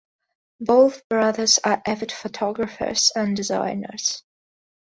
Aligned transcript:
Both 0.59 1.07
brothers 1.09 1.59
are 1.63 1.79
avid 1.85 2.11
photographers 2.11 3.11
and 3.15 3.37
designers. 3.37 4.23